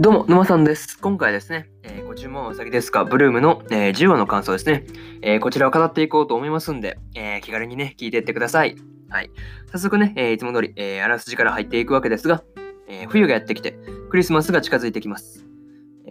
[0.00, 0.96] どうも、沼さんです。
[1.00, 4.86] 今回ですね、えー、ご注文はお先ですか、ブルームの、えー、10話の感想ですね、
[5.22, 8.76] えー、こちらを語っていこうと思いますんで、え気軽にね、聞いていってください。
[9.08, 9.30] はい。
[9.72, 12.44] 早速ね、えいつも通り、えあらすじから入っていくわけですが、
[12.86, 13.76] え冬がやってきて、
[14.08, 15.44] クリスマスが近づいてきます。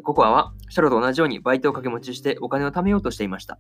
[0.04, 3.58] ココアは、シャロと同じようにバイトを掛け持ちしてお金を貯めようとしていました。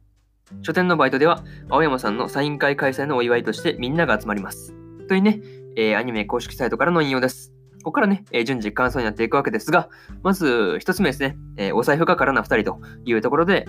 [0.61, 4.73] 書店のバイトでは、青山さんのサイン会開催のお祝いとしてみんなが集まります。
[5.07, 5.39] というね、
[5.77, 7.56] えアニメ公式サイトからの引用です。
[7.87, 9.87] ここからね、えー、順次感想になっていくわけですが、
[10.21, 10.45] まず
[10.81, 13.65] 1つ目ですね、え、お財布がからな2人というところで、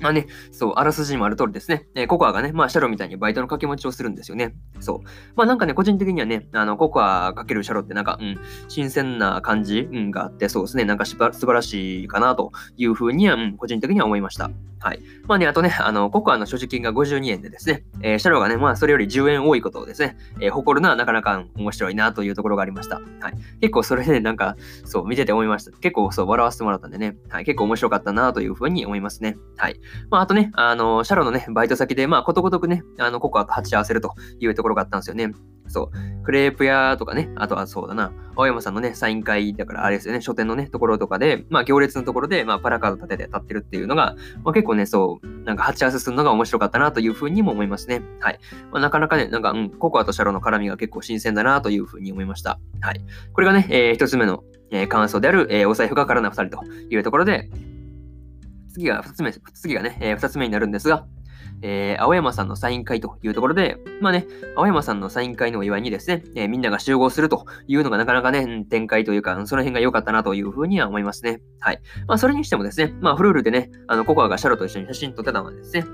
[0.00, 4.54] まあね、そう、あらすじにもある通りですね、えー、ココアがね、まあ、シャロみたいにバイトの掛け持ちをするんですよね。
[4.80, 5.00] そう。
[5.36, 14.50] まあなんかね、個人的にはね、あの、ココアかけるシャロってなんか、うん、新鮮な感じ、うん、があって、そうですね、なんか素晴らしいかなというふうには、うん、個人的には思いました。
[14.84, 15.00] はい。
[15.26, 22.96] まあね、あとね、あの、ココアの所持金が52円でですね、えー、シャロがね、まあそれより10円多いことをですね、えー、誇るのはなかなか面白いなというところがありました。
[22.96, 23.34] はい。
[23.62, 25.70] 結構それで、ね、なんか、そう、見てて思いました。
[25.72, 29.38] 結構そう、笑わせてもらったんでね、はい、結構面白かったなというふうに思いますね。
[29.56, 29.80] はい。
[30.10, 35.32] まああとね、あの、シャロのね、バイト先で、まあことごとくね、あの、ココアと鉢合わせるというところがあったんですよね。
[35.66, 36.22] そう。
[36.24, 48.02] クレープ屋とかね、あとはそうだな、青山さんのね、サイン会だからあれですよね、書店のね、ところとかで、まあ行列のところで、まあパラカード立てて立ってるっていうのが、まあ結構ね、そう、なんか鉢合わせするのが面白かったなというふうにも思いますね。
[48.20, 48.38] はい。
[48.72, 52.58] まあ、なかなかね、なんか、うん、ココアとシャロの絡みが結構新鮮だなというふうに思いました。
[52.80, 53.00] はい。
[53.32, 57.50] これがね、えー、一つ目の、えー、感想である、えー、お財布がからな二人というところで、
[58.74, 61.06] 次が二つ目、次がね、えー、二つ目になるんですが、
[61.62, 64.26] えー、青山さんのサイン会というところで、まあね、
[64.56, 71.40] 青山さんのサイン会のお祝いにですね、えー、みんなが集合するというのがなかなかね、展開というか、その辺が良かったなというふうには思いますね。
[71.60, 71.80] はい。
[72.08, 75.84] まあ、それにしてもですね、まあ、フルールでね、あの、ココアがシャロと一緒に写真撮ってたのはですね、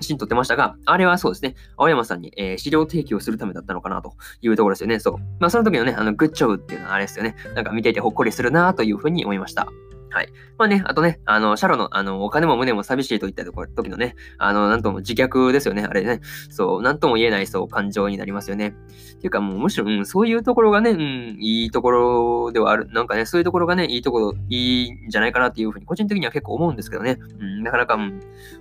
[0.00, 5.00] 写真撮ってましたが、あれはそうですね、青山さんに、えー、資料提供するためだったのかなというところですよね。
[5.00, 5.14] そう。
[5.38, 7.36] まあ、その時のね、あの、グッジョブっていうのはあれですよね。
[7.54, 9.68] なんか見ていてほっこりするなというふうに思いました。
[10.10, 10.32] はい。
[10.58, 16.20] まあね、あとね、あの、シャロの、あの、お金も胸も寂しいといったとこ時のね、あの、なんとも自虐ですよね、あれね。
[16.50, 18.68] そう、なんとも言えない、そう、感情になりますよね。
[18.68, 18.72] っ
[19.20, 22.88] ていうか、もう、むしろ、うん、そういうところがね、うん、いいところではある。
[22.90, 27.18] なんかね、そういうところがね、いいところ、いいんじゃないかなっていうふうに、個人的には結構思うんですけどね。
[27.38, 28.20] うん、なかなか、うん、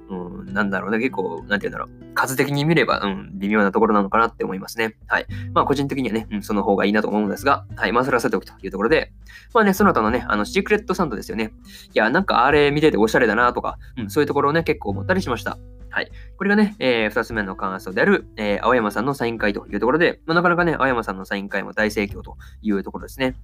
[0.10, 1.90] うん、なんだろうね、結構、なんて言うんだろう。
[2.14, 4.96] 数的に見れば、うん、微妙なところなのかなって思いますね。
[5.08, 5.26] はい。
[5.54, 7.92] まあ、個人的にはね、うん、その方がいいなと思うんですが、はい。
[7.92, 9.14] まあ、それはさておきというところで、
[9.54, 11.39] まあね、その後のね、あの、シークレットサンドですよね。
[11.46, 11.50] い
[11.94, 15.58] や、なんかあれ見てておしゃれだなとか、うん、そういうところをね、結構思ったりしました。
[15.92, 16.12] はい。
[16.38, 23.36] これがね、えー、二つ目の感想である、えー、青山さんのサイン会というところで、まあ、なかなかね、青山さんのサイン会も大盛況というところですね。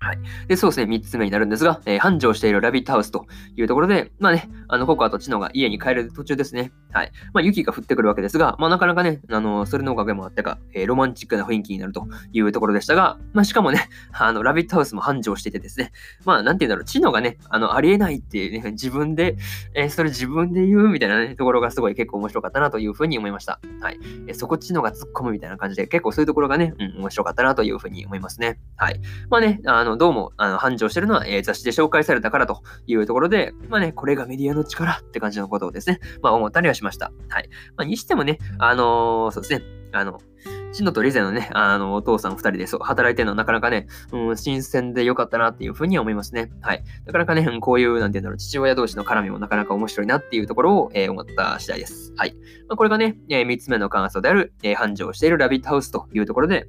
[0.00, 0.18] はい。
[0.48, 3.26] で、そうですね、3つ目になるんですが、えー、繁盛しているラビットハウスと
[3.56, 6.72] いうところで、まあね、あの、ココアとチノが家に帰る途中ですね。
[6.92, 7.12] はい。
[7.32, 15.92] まあ、雪が降ってくるわけですが、まあ、なかなかね、あの、それのおかげもあってか、えー、ロマンチックな雰囲気になるというところでしたが、まあ、しかもね、 あの、ラビットハウスも繁盛しててですね、
[16.24, 19.36] まあ、なんて言うんだろう、チノがね、あの、ありえないっていうね、自分で、
[19.74, 23.60] えー、それ自分で言うみたいなね、ところがすごい結構面白かったなというふうに思いました。
[23.80, 23.98] はい。
[24.26, 28.58] えー、そこチノが突っ込むみたいな感じで、結構そういうところがね、うん、面白かったなというふうに思いますね。
[28.76, 29.00] はい。
[29.30, 37.12] まあね、あの、どうも、あの、繁盛してるのは、えー、雑誌で紹介されたからというところで、まあね、これがメディアの力って感じのことをですね、まあ思ったりはししました。
[37.28, 37.48] はい。
[37.76, 40.18] まあ、にしてもね、あのー、そうですね、あの、
[40.72, 46.50] シノとリゼのね、あの、お父さん二人でそう働いてるのはなかなかね、うん、新鮮で良かったなっていうふうに思いますね。
[46.62, 46.84] はい。
[47.06, 52.14] なかなかね、こういう、なんていうんだろう、父親同士の絡みもなかなか面白いなっていうところを、えー、思った次第です。
[52.16, 52.34] はい。
[52.68, 56.66] まあ、これがね、えー、つ目の感想である、えー、繁盛しているラビットハウスというところで、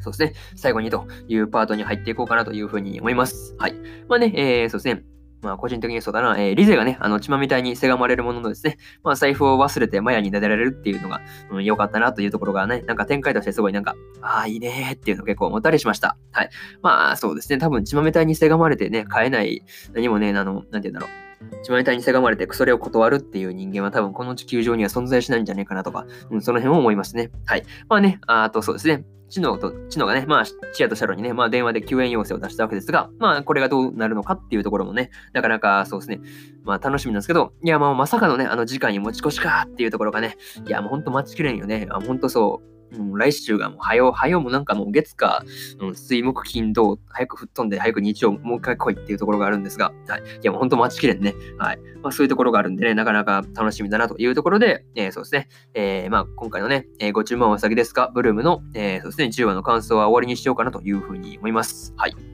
[0.00, 3.56] そうですね、最後にというパートに入っていこうかなというふうに思います。
[3.58, 3.74] はい。
[4.06, 5.02] まあね、えー、そうですね、
[5.44, 16.16] まあ、個人的にそうだな、えー、リゼがね、あの、血まみたいにせがまれるもののですね、まあ、財布を忘れてマヤに撫でられるっていうのが、うん、良かったなというところがね、なんか展開としてすごいなんか、ああ、いいねーっていうのを結構思ったりしました。
[16.32, 16.50] はい。
[16.82, 19.62] まあ、そうですね、多分血まみたいにせがまれてね、買えない、
[19.92, 21.23] 何もね、あの、なんて言うんだろう。
[21.64, 27.30] 血まみたいにせがまれてそれを断るっていう人間は多分この地球上には存在しないんじゃないかなとか、うん、その辺を思いますね。
[27.46, 27.64] はい。
[27.88, 29.04] まあね、あとそうですね。
[29.30, 36.20] 知能と、知能がね、まあ、チアとシャロにね、まあ、電話で救援要請を出したわけですが、まあ、これがどうなるのかっていうところもね、なかなかそうですね、
[36.62, 40.36] まあ、楽しみなんですけど、いや、もうまさかのね、あの、次回に持ち越しかっていうところがね、
[40.66, 41.88] いや、もうほんと待ちきれんよね。
[41.90, 42.73] あ、ほんとそう。
[43.02, 45.44] う、来週がもう、はよ、はよもなんかもう月か、
[45.80, 50.22] うん、水木金土、早く吹っ飛んで、早く日曜もう一回来いっていうところがあるんですが、はい。
[50.22, 51.34] いや、もうほんと待ちきれんね。
[51.58, 51.78] はい。
[52.02, 55.48] まあ、そういうところがあるんでね、なかなか楽しみだなというところで、えー、そうですね。
[55.74, 61.94] えー、まあ、今回のね、えー、ご注文はお先ですか、ブルームの、えー、そうですね、10話の感想は終わりにしようかなというふうに思います。
[61.96, 62.33] はい。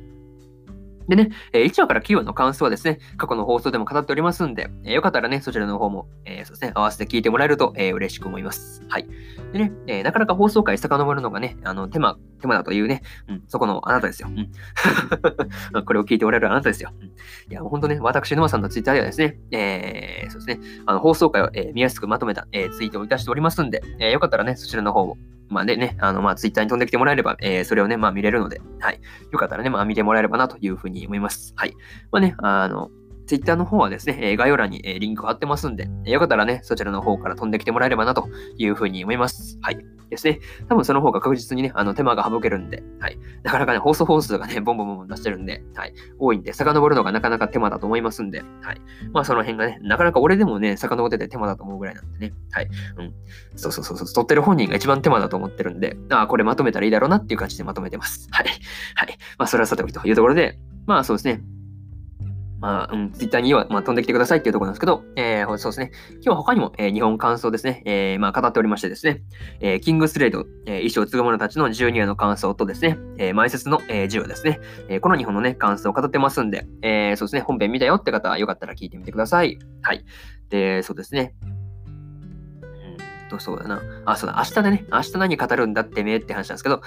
[1.10, 8.84] でね、え1話から9話の感想はですね、過去の放送でも語っておりますんで、えよかったらね、そちらの方も、えそうですね、合わせて聞いてもらえると、え嬉しく思います。
[8.88, 9.08] はい。
[9.52, 14.28] でね、えなかなか放送回遡るのがね、あの、手間、手間だというね、うん、そこのあなたですよ。
[14.28, 14.50] うん、
[15.84, 16.92] これを聞いておられるあなたですよ。
[16.96, 17.10] うん、い
[17.48, 25.16] や、ほんとね、私、沼さんのツイッターではですね、えー、そうですね、あの、放送回を、え見やすくまとめた、えツイートをいたしておりますんで、えよかったらね、そちらの方を、
[25.50, 29.00] まあでね、あの、まあ、ツイッターに飛んできてもらえれば、えー、それをね、まあ見れるので、はい。
[29.32, 31.52] よかったらね、まあ見てもらえればなというふうに思います。
[31.56, 31.74] はい。
[32.12, 32.90] まあね、あの、
[33.26, 39.58] ツイッターの方はですね、え概要欄に、えリンク貼ってますんで、よかったらね、そちらの方から飛んできてもらえればなというふうに思います。
[39.60, 39.78] はい。
[40.10, 40.40] ですね。
[40.68, 43.18] 多分その方が確実にね、あの手間が省けるんで、はい。
[43.42, 45.94] なかなかね、放送本数がね、ボンボンボン出してるんで、はい。
[46.18, 48.80] 多いんで、遡るのがなかなか手間だと思いますんで、はい。
[49.12, 52.68] まあその辺がね、なかなか俺でもね、遡ってて手間だと思うぐらいなんでね、はい。
[52.98, 53.14] うん。
[53.56, 58.28] そうそうそうそう、撮ってる本人が一番手間だと思ってるんで、ああ、これまとめたらいいだろうなっていう感じでまとめてます。
[58.30, 58.46] はい。
[58.96, 59.18] はい。
[59.38, 61.40] まあそれはさておきというところで、まあそうですね。
[62.60, 65.90] まあ、うん、ツイッターには、まあ、飛んできてくださいっていうところなんですけど、えー、そうですね。
[66.14, 69.22] 今日は他にも、えー、日本感想ですね、えー、まあ、語っておりましてですね、
[69.60, 79.58] えー、キングスレイド、えー、衣装継ぐ者たちの12話の感想とですね、えー、前説の、えー、10話ですね、えー、この日本のね、感想を語ってますんで、えー、そうですね、本編見たよって方はよかったら聞いてみてください。
[79.82, 80.04] はい。
[80.50, 81.34] で、そうですね。
[83.30, 83.80] と、そうだな。
[84.04, 86.82] あ、そうだ、明日でね、明日何語るんだってめって話なんですけど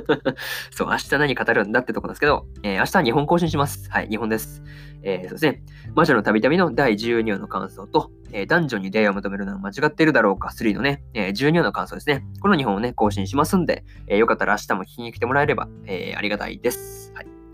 [0.70, 3.90] そう、明日何語るんだってとこなんですけど、えー、明日は日本更新します。
[3.90, 4.62] はい、日本です。
[5.02, 5.62] えー、そうですね。
[5.94, 12.24] 魔女のたびたびの第12話の感想と、えー、男女に出会いを求めるのは間違っているだろうか3のね、えー、12話の感想ですね。
[12.40, 16.93] この2本をね、更新しますんで、えー、よかったら明日も聞きに来てもらえれば、えー、ありがたいです。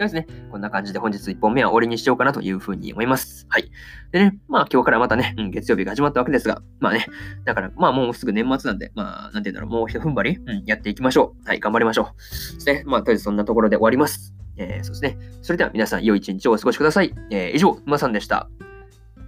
[0.05, 0.09] は。
[0.09, 3.47] ですね、こんな感じで本日1本目は終わりにしようかなというふうに思います。
[3.49, 3.71] はい。
[4.13, 7.07] でね、まあ今日からまたね、うん、月曜日が始まったわけですが、まあね、
[7.45, 11.49] だからまあもうすぐ年末なんで、まあなんて言うんだろう、もう一踏ん張り、うん、やっていきましょう。
[11.49, 12.55] はい、頑張りましょう。
[12.55, 14.35] ですね、まあとりあえずそんなところで終わります。
[14.57, 15.19] えー、そうですね。
[15.43, 17.15] それでは皆さん良い一日をお過ごしください。
[17.31, 18.49] えー、以上、馬さんでした。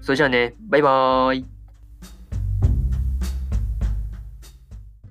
[0.02, 1.51] それじゃあね、バイバーイ。